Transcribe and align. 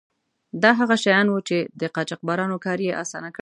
دا 0.63 0.71
هغه 0.79 0.95
شیان 1.03 1.27
وو 1.29 1.41
چې 1.47 1.57
د 1.81 1.83
قاچاقبرانو 1.95 2.57
کار 2.65 2.77
یې 2.79 2.81
ډیر 2.91 2.99
آسانه 3.03 3.27
کړی 3.27 3.27
و. 3.27 3.29